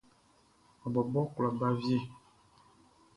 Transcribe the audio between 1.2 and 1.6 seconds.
kwla